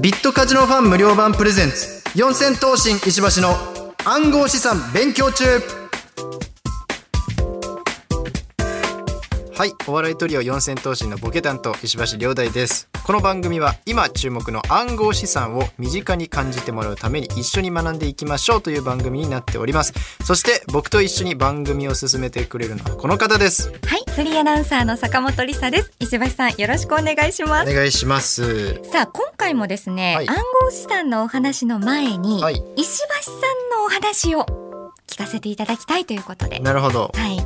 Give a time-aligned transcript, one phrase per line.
[0.00, 2.04] ビットカジノファン無料版プレゼンツ。
[2.14, 3.56] 四千頭身石橋の
[4.04, 5.44] 暗号資産勉強中。
[9.56, 12.87] はいお笑いトリオ四千頭身のボケ担当石橋亮大です。
[13.08, 19.94] この番組は今注目の暗号資産を身近に感じてもらうために一緒に学んでいきましょうという番組になっております。
[20.26, 23.72] そして僕と一緒に番組を進めてくれるのはこの方です。
[23.86, 25.92] はい、フリーアナウンサーの坂本理沙です。
[25.98, 27.74] 石橋さん、よろしくお願いしまおす。
[27.74, 28.74] 願いします。
[28.92, 30.28] さあ、今回もですね、はい。
[30.28, 32.62] 暗号資産のお話の前に、はい。
[32.76, 34.44] 石橋さんのお話を
[35.06, 37.10] 聞かせていただきたいということで、なるほど。
[37.14, 37.38] はい、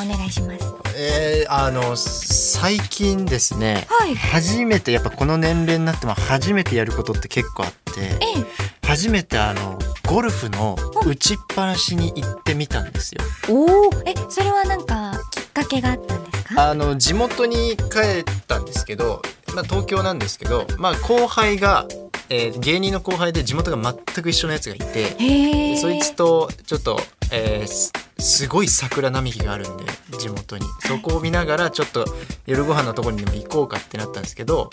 [0.00, 0.64] お願いします。
[0.96, 13.22] えー、あの最近ですねはい、初めてやっぱこの年齢になっても初めてやることって結構あってえ初めてあのゴルフの打ちっぱなしに行ってみたんですよ。
[13.48, 16.70] え、おお、え、それはなんかきっかけがあったんですか？
[16.70, 19.22] あの地元に帰ったんですけど、
[19.54, 21.86] まあ、東京なんですけど、まあ、後輩が、
[22.28, 26.98] えー芸人の後輩で地元が全く一緒のやつがいてそいつとちょっと、
[27.32, 29.84] えーすごい桜並木があるんで
[30.18, 30.66] 地元に。
[30.86, 32.04] そこを見ながらちょっと
[32.46, 34.70] 夜ご飯のところにでも行こうかってなったんですけど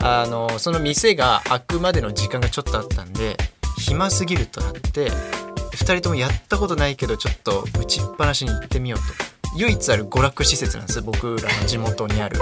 [0.00, 3.36] あのその店が開くまでの時間がちょっとあったんで
[3.78, 9.30] 暇すぎるとなって2人ともやったことないけどちょっと打ちっぱなしに行ってみようと。
[9.56, 11.02] 唯一ある娯楽施設なんです。
[11.02, 12.38] 僕らの地元にある。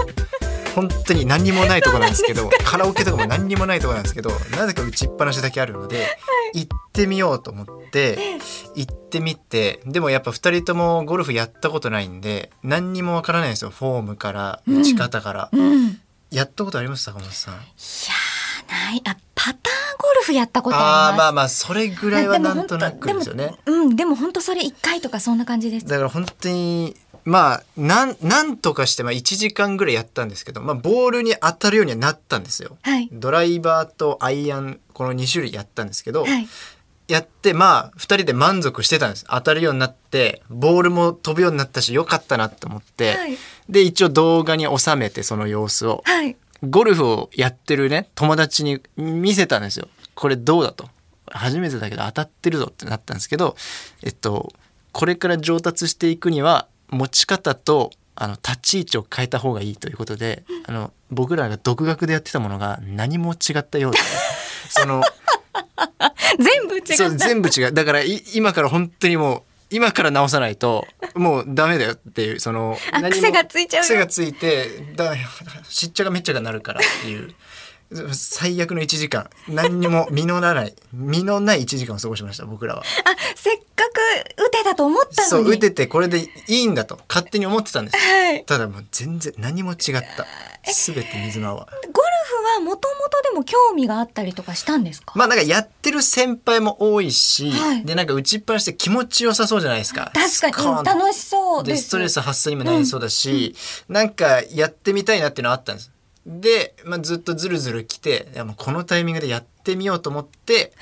[0.75, 6.17] 本当に何にもないとこなんですけど カラオケとかも何にもないとこなんですけどなぜか打ちっぱなしだけあるので、
[6.53, 8.39] 行ってみようと思って
[8.75, 13.71] 行ってみてでもやっぱ2人ともゴルフやったことないんで何にもわからないんですよ。
[13.71, 15.99] フォームから打ち方から、うん、
[16.31, 17.03] いやったことあります？
[17.03, 17.53] 坂本さん。
[17.55, 18.39] やー
[18.69, 19.55] ない、あ、パターン
[19.97, 21.13] ゴルフやったことあります。
[21.13, 23.55] あまあまあそれぐらいはなんとなくですよね。
[23.65, 25.87] うん、でも本当それ一回とかそんな感じです。
[25.87, 32.77] だから本当にまあなんなんとかしてまあ1時間ぐらいやったんですけど、まあ、ボールに当たるようにはなったんですよ。
[32.81, 36.47] はい、ドライバーとアイアンこの2種類やったんですけど、はい、
[37.07, 39.25] やってまあ2人で満足してたんです。
[39.29, 43.37] 当たるようになってボールも飛ぶようになったしよかったなと思って、はい。
[43.67, 46.03] で一応動画に収めてその様子を。
[46.05, 46.35] はい。
[46.67, 49.87] ゴルフをやってるね友達に見せたんですよ。
[50.15, 50.89] これどうだと。
[51.31, 53.55] 初めてだけど当たってるぞってなったんですけど
[54.03, 54.51] えっと
[54.91, 63.99] これから上達していくには持ち方とあの立ち位置を変えた方がいいということであの僕らが独学でやってたものが何も違ったようで
[64.69, 65.01] その
[66.37, 67.73] 全部違う全部違う。
[67.73, 69.41] だからい今から本当にもう
[69.71, 72.77] 今から直さないともうダメだよっていうその
[73.11, 73.83] 癖がついちゃうよ。
[73.83, 75.15] 癖がついてだ
[75.67, 77.33] しっちゃがめっちゃがなるからっていう
[78.13, 79.29] 最悪の1時間。
[79.47, 80.75] 何にも実らない。
[80.93, 82.81] 実のない1時間を過ごしました僕らは。
[82.81, 82.83] あ、
[83.35, 85.45] せっかく打てたと思ったのに。
[85.45, 87.97] そう打ててこれでいいんだと勝手に思ってたんです。
[87.97, 88.45] はい。
[88.45, 89.77] ただもう全然何も違っ
[90.15, 90.27] た。
[90.65, 95.13] 全て水の泡ゴルフはもともとでも興味があったりとかしたんですか？
[95.15, 97.85] まあなんかやってる先輩も多いし、はい。
[97.85, 100.11] でなんか打ちっぱなしって気持ちよさそうじゃないですか。
[100.13, 101.71] 確かに、楽しそうで。
[101.71, 103.55] ですストレス発散にもなりそうだし、
[103.87, 105.91] なんかやってみたいなっていうのはあったんです。
[106.25, 110.73] で、まあ、ずっとずるずる来てこのタイミングでやってみようと思って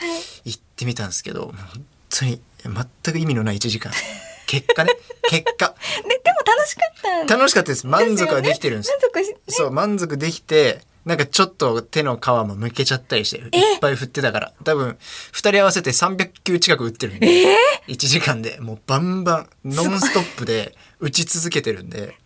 [0.44, 3.92] 行ってみたんですけどもう本当に全く意味のない1時間。
[4.48, 4.92] 結果ね。
[5.30, 5.76] 結果。
[6.08, 7.36] で、でも楽しかった。
[7.36, 7.86] 楽しかったです。
[7.86, 8.92] 満足はできてるんです。
[8.92, 14.54] 満足し、ね、そう満足できてなんかちょっと手の皮もむけちゃったりしていっぱい振ってたから。
[14.66, 14.98] 多分
[15.32, 17.56] 2人合わせて300球近く打ってるんで、
[17.88, 18.58] 1時間で。
[18.60, 22.18] もうバンバンノンストップで打ち続けてるんで。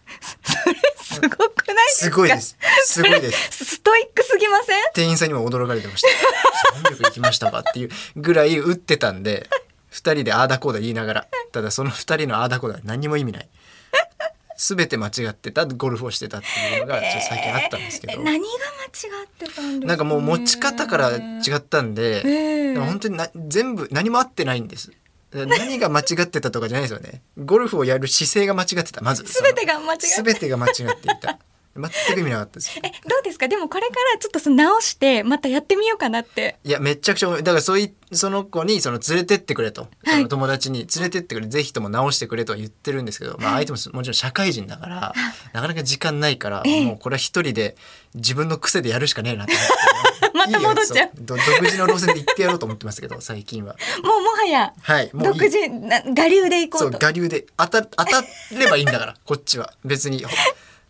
[1.12, 2.12] すごくないですか？
[2.12, 2.58] すごいです。
[2.86, 3.66] すごいです。
[3.76, 4.84] ストイックすぎません？
[4.94, 6.90] 店員さんにも驚かれてました。
[6.90, 9.48] 300行きましたかっていうぐらい打ってたんで、
[9.90, 13.50] 二人でああだこうだ言いながら、ただその二人のああだこうだは何にも意味ない。
[14.58, 19.88] すべて間違ってたゴルフをしてたっていうのがちょっと最近あったんですけど、え何が間違ってたんね。
[19.88, 24.92] なんかもう持ち方から違ったんで、ええ本当にな全部何も合ってないんです。
[25.34, 27.22] 何が間違ってたとかじゃないですよね。
[27.38, 29.02] ゴルフをやる姿勢が間違ってた。
[29.02, 29.24] まず。
[29.25, 30.86] すべてが間違ってすべてが間違ってい
[31.22, 31.40] た。
[31.74, 32.72] 全く意味なかったです。
[32.84, 33.47] え、どうですか？
[33.47, 36.57] でもこれからちょっとその直してまたやってみようかなって。
[36.66, 45.13] いやめちゃくちゃだからそういその子にその連れてってくれと、はいその友達に連れてってくれぜひとも直してくれとは言ってるんですけど、まあ相手ももちろん社会人だから
[45.54, 47.78] なかなか時間ないから、ええもうこれは一人で
[48.16, 49.74] 自分の癖でやるしかねえなと思って
[50.36, 51.07] また戻っちゃう。
[51.07, 53.75] いい独自の路線で行ってやろうと思ってますけど 最近は。
[54.04, 57.06] もうもはやはいもう独自な我流で行こそううと。
[57.06, 59.74] 我流で当た当たればいいんだから こっちは。
[59.86, 60.31] 別にほ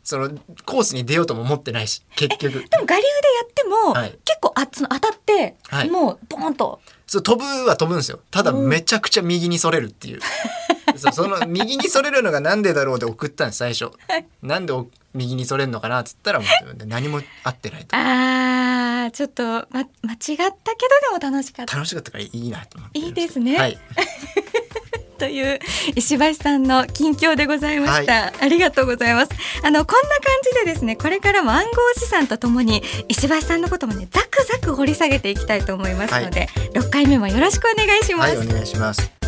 [0.04, 0.32] その
[0.66, 2.54] コースに出ようとも思ってないし結局。
[2.54, 3.02] でも我流でや
[3.46, 4.18] っても、はい。
[4.26, 5.90] 結構あその当たって、はい。
[5.90, 6.80] もうボーンと。
[7.06, 8.20] そう飛ぶは飛ぶんですよ。
[8.32, 10.22] ただめちゃくちゃ右にそれるっていう
[11.14, 13.92] その右にそれるのがなんでだろうで送ったんです最初。
[14.42, 17.96] なんでお右にそれるのかなっつったらもう何も合ってないと。
[17.96, 20.48] あがちょっと、ま、間違ったけどで
[21.12, 21.76] も楽しかった。
[21.76, 23.58] 楽しかったからいいなと思っていいですね。
[23.58, 23.78] はい。
[25.18, 25.60] という
[25.96, 29.32] 石橋さんの近況でございました、ありがとうございます。
[29.64, 39.21] あのこんな感じでですねこれからも暗号資産とともに石橋さんのこともねザクザク掘り下げていきたいと思いますので、六回目もよろしくお願いします、はいお願いします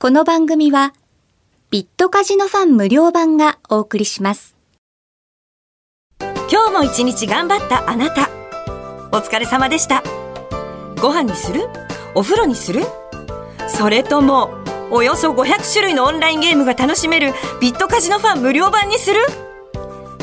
[0.00, 0.94] この番組は
[1.70, 4.56] ビットカジノファン無料版がお送りします。
[6.20, 8.28] 今日も一日頑張ったあなた。
[9.10, 10.04] お疲れ様でした。
[11.02, 11.62] ご飯にする？
[12.14, 12.82] お風呂にする？
[13.66, 14.50] それとも
[14.92, 19.18] およそ500種類のオンラインゲームが楽しめるビットカジノファン無料版にする？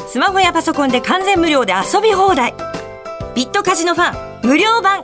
[0.08, 2.54] スマホやパソコンで完全無料で遊び放題。
[3.36, 5.04] ビットカジノファン無料版。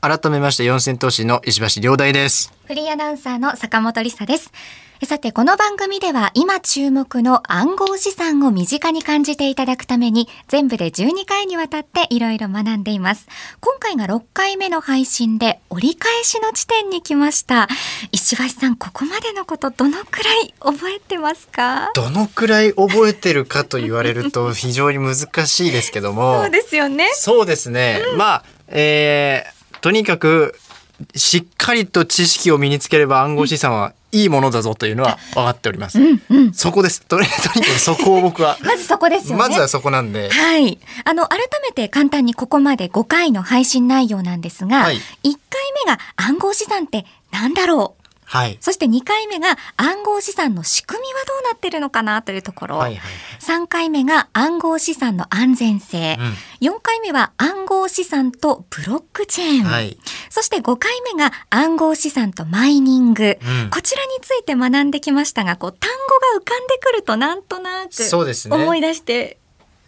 [0.00, 4.52] 改めまして四千頭身の石橋亮大ですフリーアナウンサーの坂本理沙です。
[5.00, 13.26] えさて、この番組では今注目の暗号資産を身近に感じていただくために全部で12回にわたっていろいろ学んでいます。
[13.60, 17.68] 今回が6回目の配信で折り返しの地点に来ました。
[18.12, 21.90] 石橋さん、ここまでのことどのくらい 覚えてますか？
[21.94, 27.08] どのくらい覚えてるかと言われると 非常に難しいですけどもそうですよね。
[27.14, 30.58] そうですね、まあえーとにかく
[31.14, 36.52] しっかりと知識を身につければ暗号資産はいいものだぞというのは分かっております、うんうん。
[36.54, 39.36] そこですとに とにかくそこを僕は まずそこですよね。
[39.36, 40.78] まずはそこなんではい。
[41.04, 45.00] あの、改めて簡単にここまで5回の配信内容なんですが、はい1
[45.50, 47.97] 回目が暗号資産って何だろう
[48.30, 52.76] はいそして2回目が暗号資産の仕組みはどうなってるのかなというところ。
[52.76, 53.00] はいはい
[53.40, 56.18] 3回目が暗号資産の安全性。
[56.60, 59.64] 4回目は暗号資産とブロックチェーン。
[59.64, 59.98] はい
[60.28, 63.38] そして5回目が暗号資産とマイニング。
[63.40, 69.38] うんこちらについて学んできましたが、こう単語が浮かんでくるとなんとなくそうですね思い出して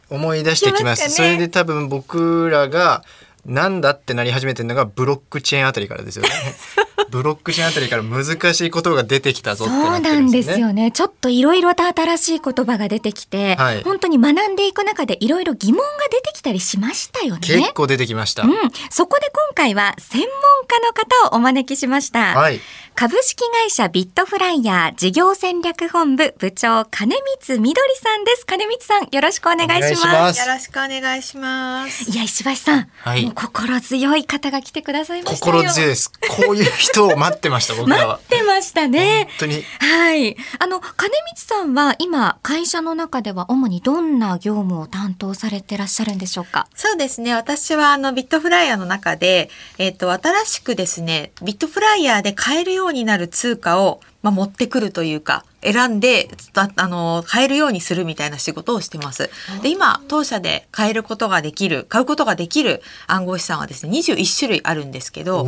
[0.08, 3.04] 思い出してきますそれで多分僕らが
[3.44, 6.30] なんだってなり始めてるのがブロックチェーンあたりからですよね
[7.10, 10.90] ブロックチェーンあたりから難しい言葉が出てきたぞってそうなんでるんですねすよね。
[10.92, 17.40] ちょっといろいろと新しい言葉が出てきて、はい本当に学んでいく中でいろいろ疑問が出てきたりしましたよね。
[17.40, 18.52] 結構出てきました、うん、
[18.90, 20.28] そこで今回は専門
[20.68, 22.38] 家の方をお招きしました。
[22.38, 22.60] はい
[23.00, 28.44] 株式会社ビットフライヤー事業戦略本部部長金光みどりさんです。
[28.44, 30.06] 金光さんよろしくお願いします。
[30.06, 32.10] お願いしますよろしくお願いします。
[32.10, 35.52] いや石橋さん、はいもう心強い方が来てくださいましたよ。
[35.54, 39.28] 心強いですこういう人を待ってました僕ら待はってましたね。
[39.30, 40.36] 本当にはい。
[40.58, 46.68] あの、金光さんは今、会社の中では主にどんな業務を担当されてらっしゃるんでしょうか？
[46.74, 47.34] そうですね。
[47.34, 49.48] 私はあのビットフライヤーの中で、
[49.78, 59.30] えっ、と、新しくですね、ビットフライヤーで買えるようになる通貨を、まあ、持ってくるというか、選んで、ああの、買えるようにするみたいな仕事をしてます。
[59.62, 65.46] で、今、当社で買えることができる、買うことができる暗号資産はですね、21種類あるんですけど、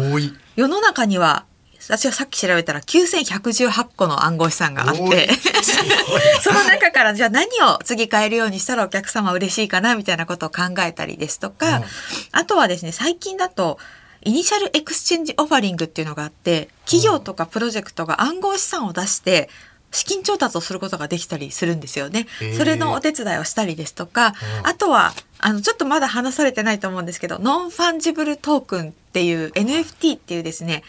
[0.56, 1.44] 世の中には、
[1.88, 5.28] 私はさっき調べたら9118個の暗号資産があって、
[6.40, 11.84] その中からじゃあ何を次買えるようにしたらお客様嬉しいかなみたいなことを考えたりですとか、うん。
[12.30, 13.78] あとはですね、最近だと、
[14.25, 19.48] Initial Exchange Offering っていうのがあって、企業とかプロジェクトが暗号資産を出して、
[19.90, 22.26] 資金調達をすることができたりするんですよね。
[22.56, 30.84] それのお手伝いをしたりですとか、うんあとは、あの、ちょっとまだ話されてないと思うんですけど、 Non-Fungible Token っていう NFT っていうですね、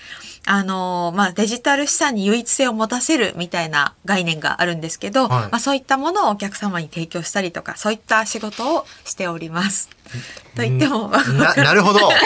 [0.45, 5.29] あのまあ、デジタル資産に唯一性を持たせるみたいな概念があるんですけど、はい。
[5.43, 9.89] まあ、そういったものをお客様に提供したりとか、そういった仕事をしております。
[10.55, 12.11] と言っても、ななるほど。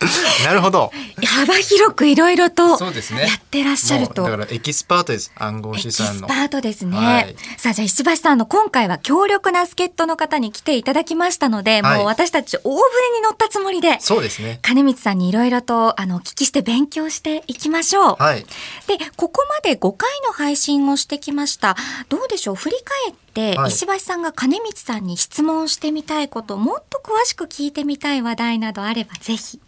[0.44, 0.90] なるほど。
[1.24, 3.22] 幅広くいろいろとそうですね。
[3.22, 4.22] やってらっしゃると。
[4.22, 5.32] もうだからエキスパートです。
[5.36, 6.28] 暗号エキ資産の。
[6.28, 6.96] スパートですね。
[6.96, 7.36] はい。
[7.58, 18.16] さあ、じゃあ石橋さんあの今回は強力な助っ人の方に来ていただきましたので、はいもう私たち大船に乗ったつもりで、そうですね金光さんにいろいろとあのお聞きして勉強していきましょう。
[18.18, 18.40] はい
[18.86, 21.76] で、ここまで5回の配信をしてきました。
[22.08, 22.54] どうでしょう？
[22.54, 29.60] 振り返って、はい石橋さんが金光さんに質問してみたいこと、もっと詳しく聞いてみたい話題などあればぜひ。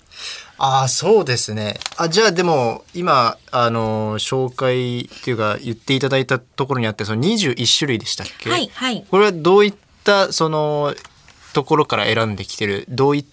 [0.59, 8.51] ああそうですねあじゃあでも今あの紹介っていうか言っていただいたところにあってその21種類でしたっけ？
[8.51, 9.07] はい、はい。
[9.11, 10.95] これはどういったその
[11.53, 13.27] ところから選んできてるどうい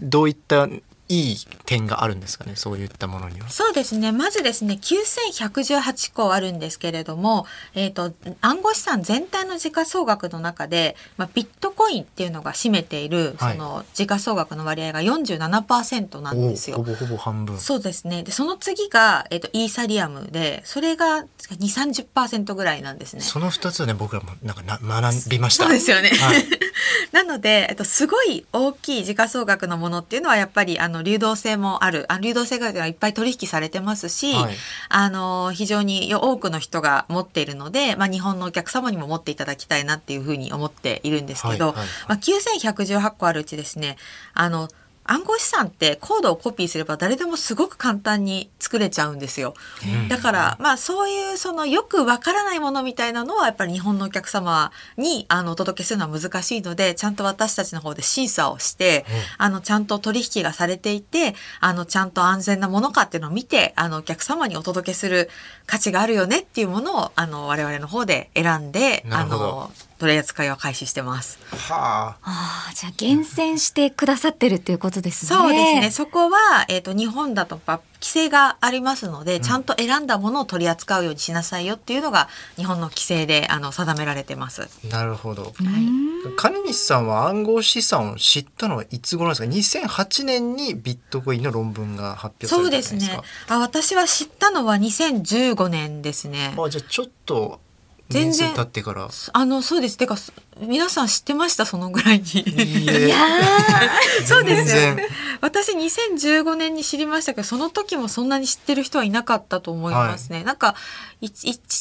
[0.00, 0.68] どういった
[1.10, 1.36] いい
[1.66, 3.48] 点があるんですかねそういったものには。
[3.48, 4.12] そうですね。
[4.12, 16.76] まずですね、9118個あるんですけれども、えっ、と、暗号資産全体の時価総額の中で、まあ、ビットコインっていうのが占めている、はいその時価総額の割合が47%なんですよ。
[16.78, 17.58] おほぼほぼ半分。
[17.58, 18.22] そうですね。
[18.22, 23.22] で、その次が、えっ、と、イーサリアムで、それが2、30%ぐらいなんですね。
[23.22, 25.64] その二つはね僕らもなんかな学びました。
[25.64, 26.10] そうですよね。
[26.10, 26.44] はい
[27.12, 32.10] なので、えっと、すごい大きい時価総額のものっていうのはやっぱりあの流動性もある。
[32.12, 34.54] あ流動性がいっぱい取引されてますし、はい。
[34.88, 41.88] あの非常に多くの人が持っているので、まあ、日本のお客様にも持っていただきたいなっていうふうに思っているんですけど、はいはいはい。
[42.08, 43.96] まあ、9118個あるうちですね
[44.34, 44.68] あの
[45.10, 49.54] 暗号資産ってコードをコピーすれば誰でもすごく簡単に作れちゃうんですよ。
[49.84, 50.08] うん。
[50.08, 59.04] だから、まあそういうそのよくわからないものみたいなのはやっぱり日本のお客様にあのお届けするのは難しいので、ちゃんと私たちの方で審査をして、
[59.36, 65.28] あのちゃんと取引がされていて、あのちゃんと安全なものかっていうのを見て、あのお客様にお届けする
[65.66, 71.38] 価値があるよねっていうものをあの我々の方で選んで、あの取り扱いを開始してます。
[71.50, 72.18] はあ。
[72.22, 75.36] ああ、じゃあ厳選してくださってるっていうことですね。
[75.36, 75.90] そうですね。
[75.90, 84.70] そこは、えっ、と、日本だとやっぱ規制がありますので、んちゃんと選んだものを取り扱うようにしなさいよっていうのが、日本の規制で、あの、定められてます。
[84.88, 85.52] なるほど。
[85.60, 93.54] うん金西さんは暗号資産を知ったのはいつ頃なんですか？2008年にビットコインの論文が発表さそうれたじゃないですですねか。。
[93.54, 96.54] あ、私は知ったのは2015年ですね。
[96.58, 97.60] あじゃあちょっと
[98.10, 99.08] 全然経ってから。
[99.32, 99.96] あの、そうです。
[99.96, 101.64] てか、す皆さん知ってました？
[101.66, 102.24] そのぐらいに。
[102.24, 104.24] いやー。
[104.26, 105.08] そうですよね。
[105.40, 110.44] 私2015年に知りましたけど、その時もそんなに知ってる人はいなかったと思いますね。
[110.44, 110.74] なんか
[111.22, 111.30] いい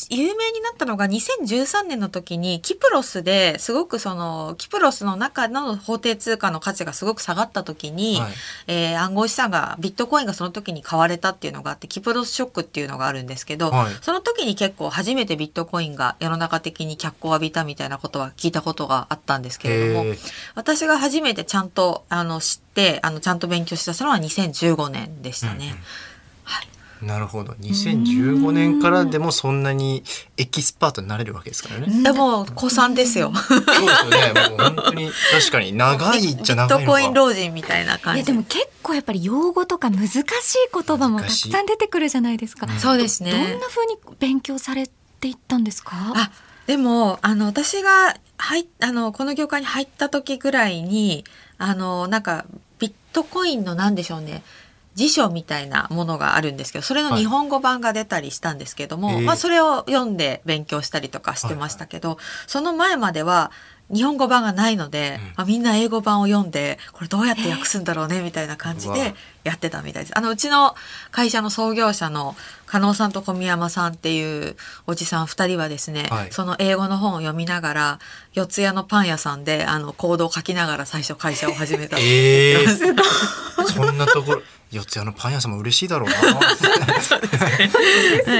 [0.10, 8.32] 有名になったのが2013年の時にキプロスですごくそのキプロスの中の法定通貨の価値がすごく下がった時に、はい。
[8.68, 13.94] えー暗号資産がビットコインがその時に買われたっていうのがあってキプロスショックっていうのがあるんですけど、はい。
[14.02, 20.12] その時に結構初めてビットコインが世の中的に脚光を浴びたみたいなことは聞いたことがあったんですけれども
[20.56, 25.54] 私が初めてちゃんとあの知ってあのちゃんと勉強したのは2015年でしたね。
[25.54, 25.70] うんうん
[26.44, 26.68] はい
[27.02, 27.54] なるほど。
[27.62, 30.04] 2015年からでもそんなに
[30.36, 32.04] エキスパートになれるわけですからね。
[32.04, 33.32] でも古参ですよ。
[33.34, 34.50] そうですよね。
[34.50, 36.78] もう本当に確かに長いじゃ長いのか。
[36.80, 38.20] ビットコイン老人みたいな感じ。
[38.20, 40.24] いやでも結構やっぱり用語とか難しい
[40.74, 42.68] 言葉もたくさん出てくるじゃないですか。
[42.68, 43.32] 難しいそうですね。
[43.32, 44.90] どんな風に勉強され
[45.22, 45.92] ていったんですか？
[45.94, 46.32] あ
[46.68, 51.26] でもあの私が入っあのこの業界に入った時ぐらいに
[51.58, 52.46] あのなんか
[52.80, 54.44] ビットコインのなんでしょうね
[54.96, 62.18] 辞書みたいなものがあるんですけどそれの日本語版が出たりしたんですけども、はいまあ、それを読んで勉強したりとかしてましたけど、
[62.48, 63.52] その前までは
[63.92, 65.26] 日本語版がないので、うん。
[65.28, 70.18] まあ、みんな英語版を読んでこれどうやって訳すんだろうねみたいな感じでやってたみたいです。
[70.18, 70.76] あのうちの
[71.12, 74.56] 会社の創業者の加納さんと小宮山さんっていう
[74.86, 76.32] おじさん2人はですね、はい。
[76.32, 78.00] その英語の本を読みながら
[78.34, 81.98] 四谷のパン屋さんであのコードを書きながら最初会社を始めた。
[82.00, 82.66] ええ
[83.68, 84.42] そんなところ
[84.72, 86.16] 四谷のパン屋さんも嬉しいだろうな。
[86.16, 86.32] は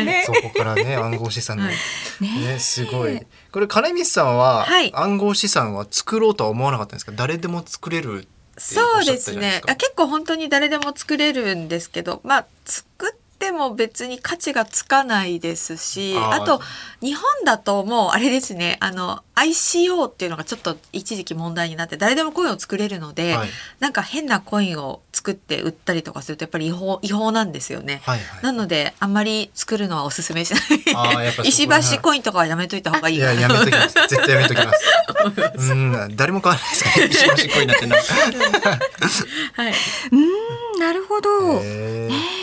[0.02, 0.26] い。
[0.26, 1.74] そこからね暗号資産の、はい。
[2.22, 2.60] ね。
[2.60, 3.20] すごい。
[3.52, 4.92] これ金光さんは、はい。
[4.94, 7.12] 暗号資産は作ろうとは思わなかったんですか？
[7.16, 9.62] 誰でも作れるそうですね。
[9.78, 16.62] 結構本当に誰でも作れるんですけどまあ作っても別に価値がつかないですしあと
[17.02, 28.02] 日本だともうあれですねあの ICO っていうのがちょっと一時期問題になって誰でもコインを作れるので、はいなんか変なコインを作って売ったりとかするとやっぱり違法違法なんですよね。
[28.04, 28.44] はいはい。
[28.44, 33.94] なのであんまり作るのはおすすめしない石ら橋コインとかはやめといた方がいいかないややめときます。
[34.10, 34.74] 絶対やめときま
[35.58, 35.72] す。
[35.72, 37.06] うん誰も買わないですから
[37.38, 37.96] 石橋コインなんてな。
[37.96, 38.02] は
[39.70, 39.72] い、
[40.12, 41.62] うーんなるほど。
[41.64, 42.39] へー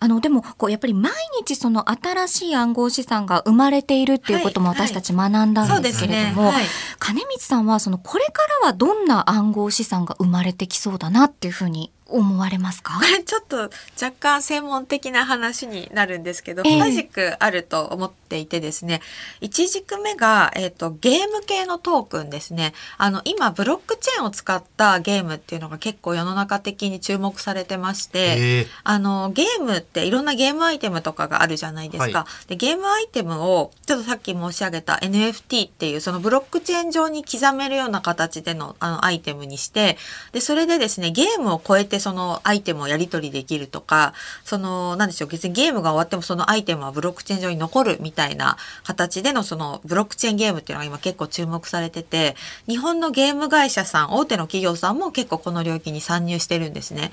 [0.00, 6.64] あのでもこうやっぱり毎日その新しい暗号資産が生まれているっていうこともはい私たち学んだんですけれども、はい。
[6.98, 12.94] 金光さんはそのこれからはどんな暗号資産が生まれてきそうだなっていうふうに思われますか？
[12.98, 13.70] こ れちょっと
[14.02, 16.80] 若干専門的な話になるんですけど、ええ。
[16.80, 19.00] 2軸あると思っていてですね
[19.40, 22.74] 1軸目が、えっとゲーム系のトークンですね。
[22.98, 32.20] あの今ブロックチェーンを使ったゲームっていうのが結構世の中的に注目されてまして、へーあのゲームっていろんなゲームアイテムとかがあるじゃないですか。
[32.20, 39.96] はでゲームアイテムをちょっとさっき申し上げた NFT っていうそのブロックチェーン上に刻めるような形でのあのアイテムにして
[40.32, 44.14] でそれでですねゲームを超えてそのアイテムをやり取りできるとか
[44.44, 52.34] そのなんでしょう別にゲームが終わってもそのアイテムはブロックチェーン上に残るみたいな形でのそのブロックチェーンゲームっていうのが今結構注目されてて
[52.66, 57.10] 日本のゲーム会社さん大手の企業さんも結構この領域に参入してるんですね。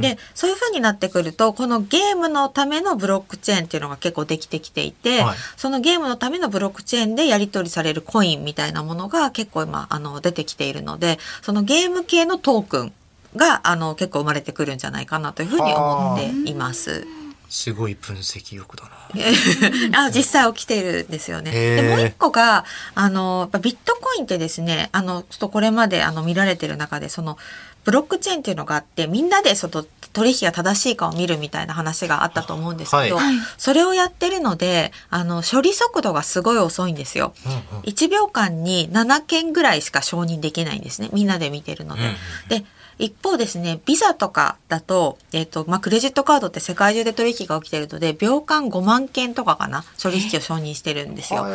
[0.00, 12.92] でそういう風になってくるとこのゲームのためのブロックチェーンっていうのが結構できてきていて、はいそのゲームのためのブロックチェーンでやり取りされるコインみたいなものが結構今あの出てきているのでそのゲーム系のトークン
[13.36, 17.06] があの結構生まれてくるんじゃないかなというふうに思っています。
[17.52, 18.90] すごい分析力だな。
[20.06, 21.50] あ実際起きているんですよね。
[21.50, 27.36] でもう一個があのビットコインってですねあのちょっとこれまであの見られてる中でその
[27.84, 29.84] ブロックチェーンっていうのがあってみんなでその
[30.14, 33.22] 取引が正しいかを見るみたいな話があったと思うんですけど、は
[33.58, 37.34] それをやってるのであの処理速度がすごい遅いんですよ。
[37.44, 42.02] うんうん1秒間に7件ぐらいしか承認できないんですねみんなで見てるので。
[42.02, 42.14] うんうん
[42.48, 42.64] で
[42.98, 51.46] 一方ですねビザとかだと,、えっとまあ、クレジットカードって世界中で取引が起きてるので秒間5万件とかかな取引を承認してるんですよ。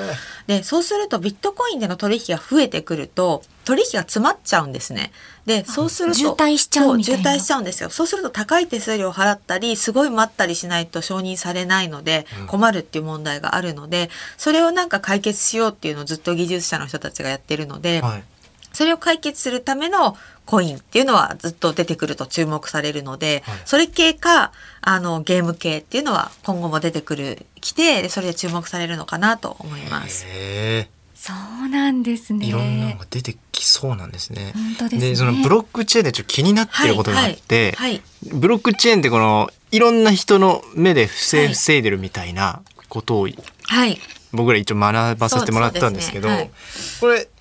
[0.47, 5.11] でそうするとビットコインでの取引が増えてくると取引が詰まっちゃうんですね。
[5.45, 7.89] でそうすると渋滞しちゃうみたいなそう渋滞しちゃうんですよ。
[7.89, 18.23] そうすると高い手数料を払ったりすごい待ったりしないと承認されないのでうん困るっていう問題があるのでそれをなんか解決しようっていうのをずっと技術者の人たちがやってるので、はい。
[18.73, 30.25] それを解決するためのコインっていうのはずっと出てくると注目されるので、はいそれ系かあのゲーム系っていうのは今後も出てくるきてでそれで注目されるのかなと思います。
[30.27, 31.33] へそ
[31.65, 32.37] うなんですえ。
[32.37, 32.45] ね。
[32.45, 34.53] いろんなのが出てきそうなんですね。
[34.53, 35.15] 本当ですね。
[35.15, 38.01] そのブロックチェーンでちょっと気になってることがあって、はいはい
[38.33, 43.27] ブロックチェーンってこのいろんな人の目で不正はい防いでるみたいなことを
[43.65, 43.99] はい
[44.33, 46.51] 僕ら一応学ばさせてもらったんですけど、そうそうで
[47.01, 47.36] これ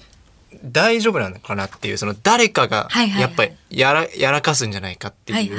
[0.65, 5.55] 大丈夫なのかなっていうその誰かがやっぱりやらやらかすんじゃないかってはいう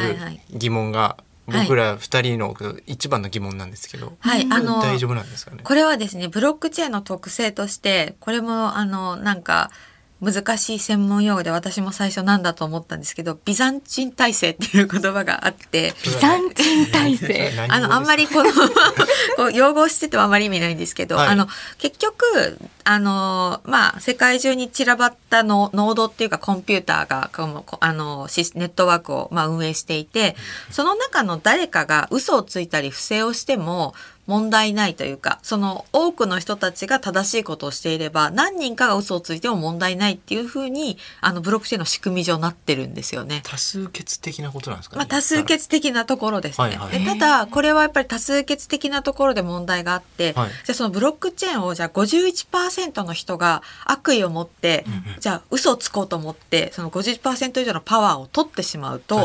[0.52, 2.56] 疑問が僕ら二人の
[2.88, 5.62] 一番の疑問なんですけど、はいあの大丈夫なんですかね？
[5.64, 9.72] これはですねブロックチェーンの特性としてこれもあのなんか
[10.20, 17.52] 難しい専門用語で私も最初なんだと思ったんですけどビザンチン体制っていう言葉があってビザンチン体制。
[17.56, 21.48] 何あのあんまりこのこう用語を知っててもあまり意味ないんですけど、はいあの
[21.78, 30.36] 結局あのまあ世界中に散らばったのノードっていうかコンピューターがこのこあのネットワークをまあ運営していて
[30.72, 33.94] その中の誰かが嘘をついたり不正をしても
[34.28, 43.42] 問題ないというかその多くの人たちが正しいことをしていれば何人かが嘘をついても問題ないっていうふうにあのブロックチェーンの仕組み上なってるんですよね。
[43.44, 45.00] 多数決的なことなんですかね。
[45.00, 46.68] まあ、多数決的なところですね。
[46.68, 54.86] はいはいでただこれはやっぱり多数決的なところで問題があって、はいじゃあそのブロックチェーンをじゃあ51%の人が悪意を持って、
[55.20, 59.24] じゃあ嘘をつこうと思ってその50%以上のパワーを取ってしまうと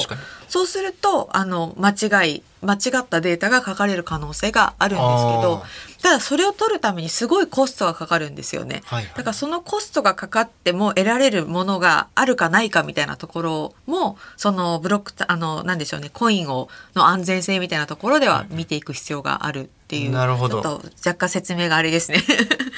[0.48, 5.62] そうするとあの間違い間違ったデータが書かれる可能性があるんですけど
[6.02, 8.82] ただそれを取るためにすごいコストがかかるんですよね。
[8.86, 22.22] はいはいだからそのコストがかかっても得られるものがあるかないかみたいなところもそのブロックあのなんでしょうねコインをの安全性みたいなところでは見ていく必要があるっていうなるほどちょっと若干説明があれですね。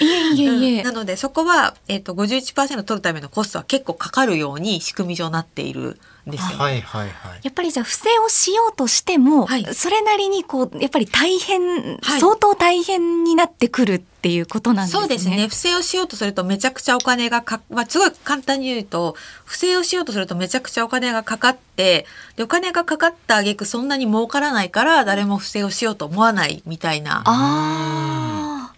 [0.00, 0.82] いえいえいえ。
[0.84, 6.58] なのでそこは、えっと51%取るためのコストは結構かかるように仕組み上なっているんですよ。
[6.58, 7.40] はいはいはい。
[7.42, 11.60] やっぱりじゃあ不正をしようとしても、はいそれなりにこうやっぱり大変、
[12.00, 15.00] はい相当大変になってくるっていうことなんですね。
[15.00, 15.48] そうですね。
[15.48, 22.06] 不正をしようとするとめちゃくちゃお金がか、まあ、すごい簡単に言うと、不正をしようとするとめちゃくちゃお金がかかって、
[22.36, 28.74] で、お金がかかった挙句そんなに儲からないから誰も不正をしようと思わないみたいなああ。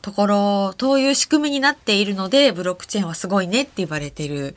[0.00, 4.56] ところ、そういう仕組みになっているので、ブロックチェーンはすごいねって言われてる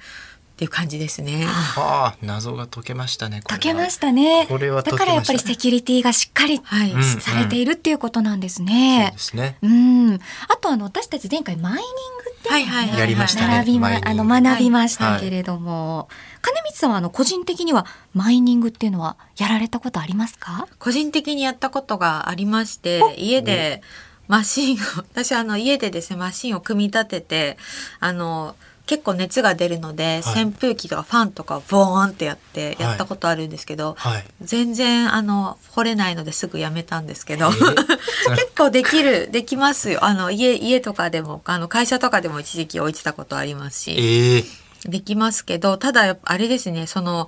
[0.56, 1.44] っていう感じですね。
[1.46, 3.41] はあ謎が解けましたね。
[3.44, 4.46] 解けましたね。
[4.48, 6.91] これはだからやっぱりセキュリティがしっかりはい。
[6.94, 9.20] うんされているっていうことなんですそうねで。
[9.20, 9.58] すね。
[9.62, 10.13] うん。
[10.13, 11.84] あとあの私たち前回マイニング
[12.32, 16.08] っていうのをねはいはいはいやりましたね並びまあの学びましたけれども、
[16.41, 20.70] 金光さんはあの個人的にはマイニングっていうのはやられたことありますか？
[20.80, 23.82] 個人的にやったことがありまして家で
[24.30, 27.58] マシンを私はあの家でですねマシンを組み立てて
[28.00, 30.43] あの結構熱が出るので、はい。
[30.43, 34.24] 扇風機とかファンとかをボーンってやってやったことあるんですけど、はい。
[34.41, 37.76] 全然あの掘れないのですぐやめたんですけど、えー
[38.36, 40.06] 結構できるできますよ。
[40.06, 43.95] あの家家とかでもあの会社とかでも一時期置いてたことありますし。
[43.98, 47.28] ええできますけどただあれですねその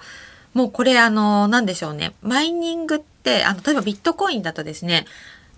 [0.54, 2.14] もうこれあのなんでしょうね。
[2.22, 5.06] マイニングってあの例えばビットコインだとですね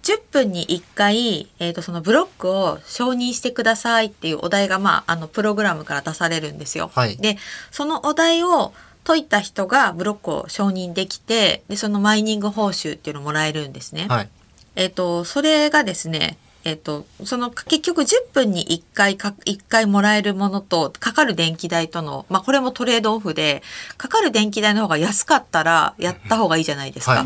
[0.03, 6.91] 10分に1回、えー、とそのブロックを承認してくださいっていうお題が、まあ、あのプログラムから出されるんですよ。
[6.93, 7.37] はいで
[7.71, 14.05] そのお題を解いた人がブロックを承認できてでそのマイニング報酬っていうのをもらえるんですね。
[14.07, 14.29] はい。
[14.75, 23.63] えっ、とそれがですねえっ、とその結局10分に1回か1回もらえるものとかかる電気代とのまあこれもトレードオフで
[23.97, 27.11] かかる電気代の方が安かったらやった方がいいじゃないですか。
[27.13, 27.25] はい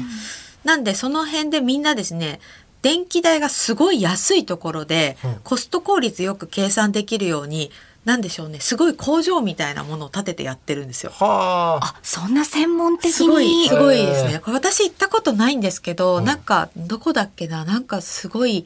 [0.64, 2.40] なんでその辺でみんなですね
[2.84, 7.72] 電気代がすごい安いところで、うんコスト効率よく計算できるように
[8.06, 11.12] なんでしょうねすごい工場みたいなものを建ててやってるんですよ。
[11.12, 11.86] はあ。
[11.86, 13.12] あ、そんな専門的に？
[13.14, 14.40] すごいすごいですへね。
[14.40, 17.64] これ私行ったことないんですけど、うんなんかどこだっけな？
[17.66, 18.66] なんかすごい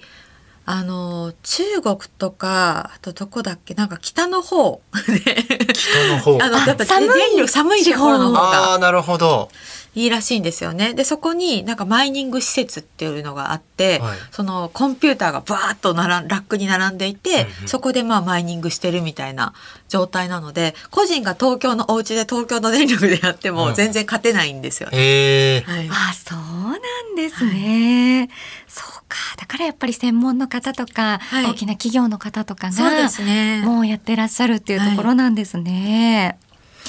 [0.65, 3.75] あの中国とかあとどこだっけ？
[3.75, 6.37] なんか北の方で北の方。
[6.43, 9.49] あのやっぱ寒い寒いところの方あがあ、なるほど。
[9.95, 10.93] いいらしいんですよね。
[10.93, 19.53] でそこになんかマイニング施設っていうのがあって、はいそのコンピューターがバーッとならラックに並んでいて、うんうんそこでまあマイニングしてるみたいな
[19.89, 24.97] 状態なので個人が東京のお家で東京の電力でやってうんも全然勝てないんですよね。
[24.97, 25.61] へえ。
[25.65, 28.29] はいあ、そうなんですね。
[28.67, 29.17] そうか。
[29.37, 33.61] だからやっぱり専門の方とか、はい大きな企業の方とかそうでが、すね。
[33.65, 36.37] もうやってらっしゃるっていうところなんですね。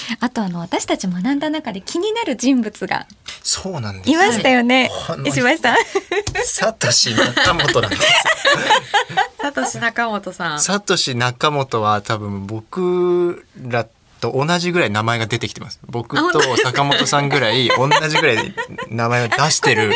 [0.21, 3.07] あとあの私たち学んだ中で気になる人物が
[3.43, 4.11] そうなんです。
[4.11, 4.91] いましたよね。
[5.07, 5.77] はい石橋さん。
[6.45, 8.03] サトシ中本なんです。
[9.41, 10.61] サトシ仲本さん。
[10.61, 13.87] サトシ中本は多分僕ら
[14.21, 15.79] と同じぐらい名前が出てきてます。
[15.87, 18.55] 僕と坂本さんぐらい同じぐらい
[18.89, 19.93] 名前を出してる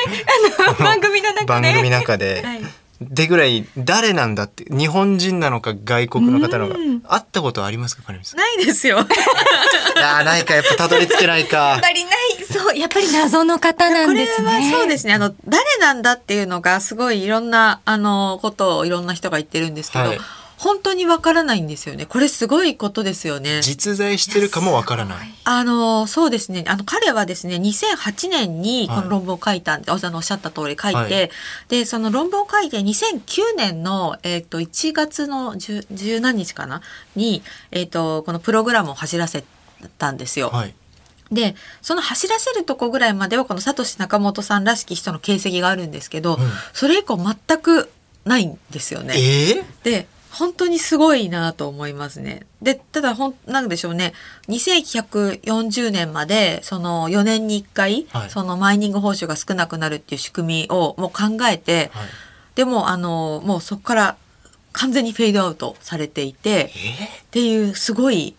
[0.79, 1.47] 番組の中で。
[1.47, 2.43] 番組の中で。
[2.45, 2.82] はい。
[3.11, 8.39] でぐらい誰なんだって日本人なのか外国の方なのかうん会ったことありますか金光さん？
[8.39, 8.99] ないですよ。
[10.03, 12.15] あーないかやっぱたどり着けないかやっぱりない。
[12.51, 14.49] そう、やっぱり謎の方なんですね。
[14.73, 15.15] はそうですね。
[15.15, 20.19] あの誰なんだっていうのがすごいいろんなあのことをいろんな人が言ってるんですけど、はい
[20.63, 22.07] 本当にわからないんですよね。
[22.07, 23.63] これすごいことですよね。
[23.63, 26.65] 実在してるかもわからないあのそうですね。
[26.69, 31.31] あの彼はですね、2008年にこはいの論文を書いたんで、あのおっしゃった通り書いて、はい
[31.69, 36.81] でその論文を書いて2009年のえっ、と1月の10 10何日かな？
[37.17, 39.43] にえっ、とこのプログラムを走らせ
[39.99, 40.51] たんですよ。
[40.51, 40.75] はい
[41.33, 46.41] でその走らせるとこぐらいまではこのサトシ仲本さんらしき人の形跡があるんですけど、うん
[46.73, 47.91] それ以降全く
[48.25, 49.15] ないんですよね。
[49.17, 52.47] ええで本当にすごいなと思いますね。
[52.63, 54.15] でただほんなんでしょうね
[54.49, 62.07] 2140年までその4年に1回、はいそのマイニング報酬が少なくなるっていう仕組みをもう考えて、はい
[62.55, 64.17] でもあのもうそこから
[64.73, 68.35] 完全にフェードアウトされていてえっていうすごい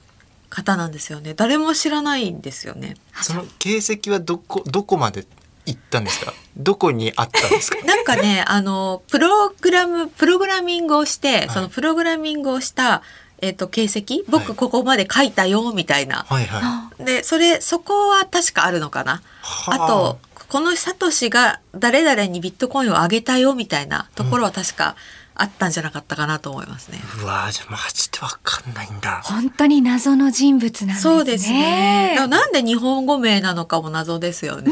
[0.50, 1.34] 方なんですよね。
[1.34, 2.96] 誰も知らないんですよね。
[3.16, 5.26] ーその形跡はどこどこまで
[5.66, 6.34] 行ったんですか？
[6.58, 7.78] どこにあったんですか？
[7.86, 11.54] なんかね、あの、プログラム、プログラミングをして、い。
[11.54, 13.02] そのプログラミングをした、
[13.42, 14.14] えっ、と、形跡？
[14.16, 14.24] はい。
[14.30, 16.26] 僕ここまで書いたよ、みたいな。
[16.30, 17.04] はいはい。
[17.06, 19.22] で、それ、そこは確かあるのかな？
[19.42, 19.84] はあ。
[19.86, 24.96] あと、このサトシが誰々にビットコインをあげたよ、みたいなところは確か
[25.36, 27.00] あったんじゃなかったかなと思いますね。
[27.22, 31.16] うわーじゃあマジでわかんないんだ本当に謎の人物なんですね。
[31.16, 32.16] そうですね。
[32.28, 34.72] なんで日本語名なのかも謎ですよね。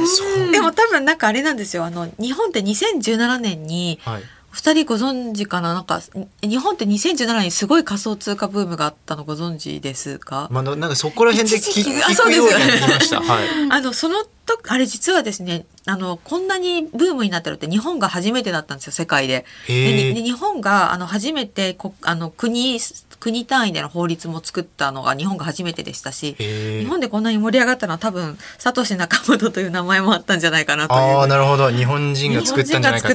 [0.51, 1.85] でも多分なんかあれなんですよ。
[1.85, 5.73] あの、日本って2017年に、はい二人ご存知かな？
[5.73, 6.01] なんか
[6.41, 13.21] 日本って2017年にすごい仮想通貨ブームがあったのご存知ですか、まあ、なんかそこら辺で聞一時期あ聞そうですよねくようになりました。
[13.21, 13.47] はい。
[13.71, 14.25] あのその
[14.57, 19.45] とあれ実はですねあのこんなにブームになってるって日本が初めてだったんですよ世界で。
[19.67, 22.79] で日本があの初めてこあの国
[23.19, 26.85] 国単位での法律も作ったのが日本が初めてでしたし日。
[26.85, 31.69] 本でこんなに盛り上がったのは多分サトシ仲本という名前もあったんじゃないかなとああ、なるほど。
[31.69, 32.65] 日本人が作っ。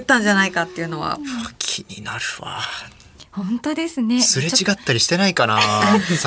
[0.07, 1.18] たんじゃないかっていうのは
[1.59, 2.61] 気になるわ。
[3.37, 4.22] 本当ですね。
[4.22, 5.57] すれ違ったりしてないかな。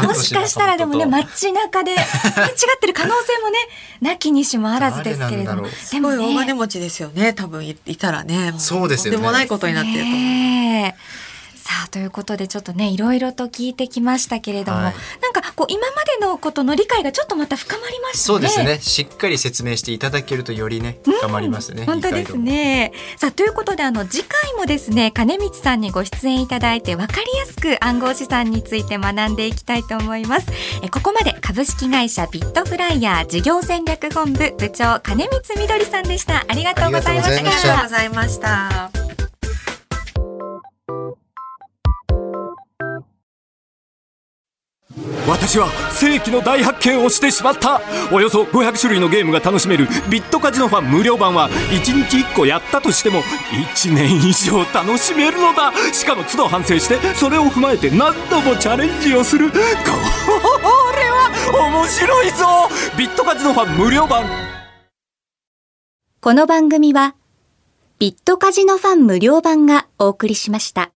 [0.03, 3.57] もしかしたらでもね街中ですれ違ってる可能性もね
[3.99, 10.93] なきにしもあらずですけれどもすごい大金持ちですよね多分いいたらねもそうですよねとんでもないことになってると思う。
[11.69, 18.19] さあということでちょっとねいろいろと聞いてきましたけれども、はいなんかこう今までのことの理解がちょっとまた深まりましたね。
[18.19, 18.79] そうですね。
[18.79, 21.85] しっかり説明していただけるとよりね、深まりますね。
[21.85, 22.93] 本当ですね。
[23.17, 30.47] さあということであの次回もですね金光さんにご出演いただいて分かりやすく暗号資産について学んでいきたいと思います。
[30.81, 36.45] えここまで株式会社ビットフライヤー事業戦略本部部長金光みどりさんでした。
[36.47, 38.98] ありがとうございましたありがとうございました。
[45.49, 47.81] 私は世紀の大発見をしてしまった。
[48.11, 53.23] およそ500種類のゲームが楽しめるビットカジノファン無料版は1日1個やったとしても
[53.73, 55.73] 1年以上楽しめるのだ。
[55.91, 59.49] しかも都度反省してそれを踏まえて何度もチャレンジをする。
[59.49, 59.63] これ
[61.09, 61.31] は
[61.71, 62.45] 面白いぞ。
[62.95, 64.25] ビットカジノファン無料版。
[66.21, 67.15] この番組は、
[67.97, 70.91] ビットカジノファン無料版がお送りしました。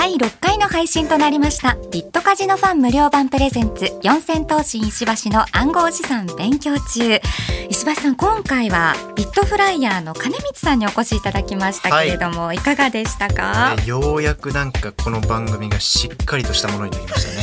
[0.00, 1.76] 第6回の配信となりました。
[1.92, 7.20] ビットカジノファン無料版プレゼンツ四千頭身石橋の暗号資産勉強中。
[7.68, 17.39] 石橋さん今回はビットフライヤーの金光さんにお越しいただきましたけれども、い、かがでしたか、ねようやくなんかこの番組がしっかりとしたものになりましたね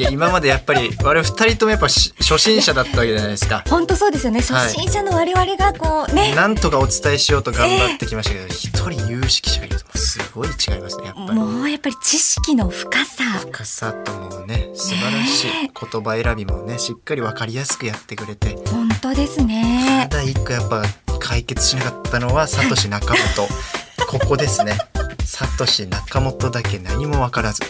[0.00, 3.62] いや今までやっぱり我々二人ともやっぱし初心者だったわけじゃないですか。
[3.68, 4.40] 本当そうですよね。
[4.40, 4.70] 初はい。
[4.70, 11.38] 心者の我々がこうね、なんとかお伝えしようと頑張ってきましたけど一、人有識者がいるとすごい違いますねやっぱり。
[11.38, 13.24] もうやっぱり知識の深さ。
[13.40, 18.56] 深さともね素晴らしい言葉選びもねしっかり分かりやすくやってくれて。
[18.70, 20.82] 本当ですたねだ一個やっぱ
[21.18, 23.48] 解決しなかったのはサトシ仲本。
[24.08, 24.78] ここですね。
[25.26, 27.62] サトシ仲本だけ何も分からず。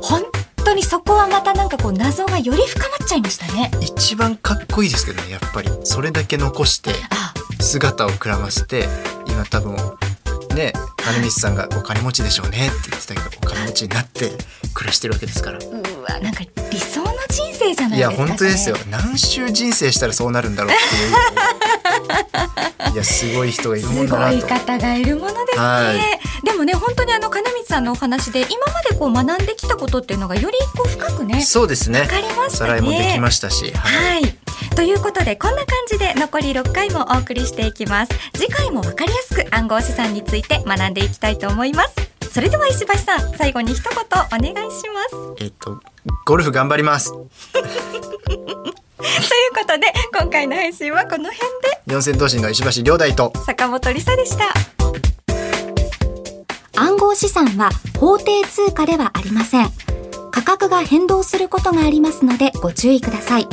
[0.00, 0.35] 本当
[0.76, 3.70] にそこはまたなんかこう謎がより深まっちゃいましたね。
[3.80, 8.84] 一番かっこいいですけどねやっぱりそれだけ残してあ姿をくらませて
[9.26, 9.74] 今多分
[10.54, 14.30] ね金光さんがお金持ちでしょうねって言ってたけどお金持ちになって
[14.74, 15.58] 暮らしてるわけですから。
[15.58, 15.62] う
[16.02, 18.76] わなんか理想の人生じゃないいやですか本当ですよ。
[18.90, 22.92] 何周人生したらそうなるんだろうっていう。
[22.92, 24.46] いやすごい人がいるもすごいんだなと。
[24.46, 25.96] 方がいるものですね、はい。
[25.96, 26.15] で
[26.56, 32.00] もね本当にあの金光さんのお話で今までこう学んできたことっていうのがよりこう深くねそうですね。
[32.00, 32.66] わかりまおしたね。
[32.66, 34.22] さらいもできましたし、はい。
[34.22, 34.36] はい。
[34.74, 38.12] ということでこんな感じで残り6回もお送りしていきます。
[38.34, 41.94] 次回もわかりやすく暗号資産について学んでいきたいと思います。
[42.30, 45.02] それでは石橋さん最後に一言お願いしま
[45.38, 45.44] す。
[45.44, 45.80] えっと
[46.26, 47.12] ゴルフ頑張ります。
[47.56, 51.80] ということで今回の配信はこの辺で。
[51.86, 53.32] 四千頭身の石橋亮大と。
[53.46, 54.52] 坂本理沙でした
[56.76, 59.70] 暗号資産は法定通貨ではありません。
[60.30, 63.48] 価格が変動することがありますのでご注意ください。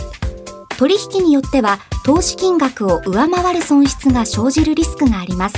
[0.78, 5.56] 取引によっては投資金額を上回る損失が生じるリスクがあります。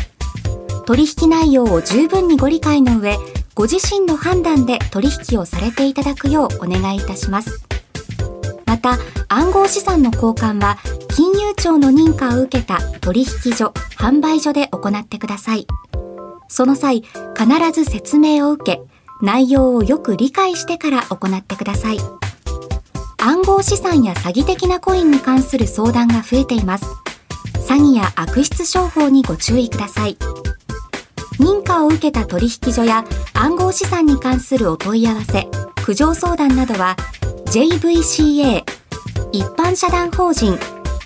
[0.86, 3.18] 取引内容を十分にご理解の上、
[3.56, 7.62] ご自身の判断で取引をされていただくようお願いいたします。
[8.68, 10.78] また、暗号資産の交換は
[11.16, 15.66] 金融庁の認可を受けた取引所、販売所で行ってください。
[16.48, 17.04] その際、
[17.38, 18.82] 必ず説明を受け、
[19.22, 21.98] 内容をよく理解してから行ってください。
[23.18, 26.86] 暗号資産や詐欺的なコインに関する相談が増えています。
[27.68, 30.18] 詐欺や悪質商法にご注意ください。
[31.40, 33.04] 認可を受けた取引所や
[33.34, 35.48] 暗号資産に関するお問い合わせ、
[35.84, 36.96] 苦情相談などは
[37.48, 38.64] JVCA
[39.32, 40.58] 一般社団法人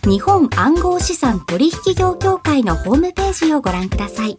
[0.03, 4.37] 日本暗号資産取引業協会のホームページをご覧ください。